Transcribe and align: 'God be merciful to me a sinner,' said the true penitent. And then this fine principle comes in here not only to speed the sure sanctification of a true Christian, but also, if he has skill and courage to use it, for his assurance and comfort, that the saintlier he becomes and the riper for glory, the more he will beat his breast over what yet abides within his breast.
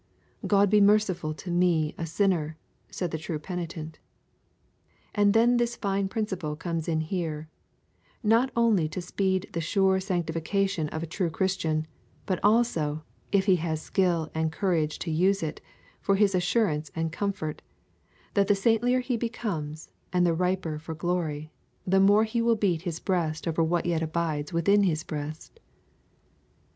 'God 0.47 0.71
be 0.71 0.81
merciful 0.81 1.31
to 1.35 1.51
me 1.51 1.93
a 1.95 2.07
sinner,' 2.07 2.57
said 2.89 3.11
the 3.11 3.19
true 3.19 3.37
penitent. 3.37 3.99
And 5.13 5.35
then 5.35 5.57
this 5.57 5.75
fine 5.75 6.07
principle 6.09 6.55
comes 6.55 6.87
in 6.87 7.01
here 7.01 7.49
not 8.23 8.49
only 8.55 8.89
to 8.89 8.99
speed 8.99 9.47
the 9.53 9.61
sure 9.61 9.99
sanctification 9.99 10.89
of 10.89 11.03
a 11.03 11.05
true 11.05 11.29
Christian, 11.29 11.85
but 12.25 12.39
also, 12.41 13.03
if 13.31 13.45
he 13.45 13.57
has 13.57 13.79
skill 13.79 14.31
and 14.33 14.51
courage 14.51 14.97
to 14.97 15.11
use 15.11 15.43
it, 15.43 15.61
for 16.01 16.15
his 16.15 16.33
assurance 16.33 16.89
and 16.95 17.11
comfort, 17.11 17.61
that 18.33 18.47
the 18.47 18.55
saintlier 18.55 19.01
he 19.01 19.17
becomes 19.17 19.91
and 20.11 20.25
the 20.25 20.33
riper 20.33 20.79
for 20.79 20.95
glory, 20.95 21.51
the 21.85 21.99
more 21.99 22.23
he 22.23 22.41
will 22.41 22.55
beat 22.55 22.81
his 22.81 22.99
breast 22.99 23.47
over 23.47 23.63
what 23.63 23.85
yet 23.85 24.01
abides 24.01 24.51
within 24.51 24.81
his 24.81 25.03
breast. 25.03 25.59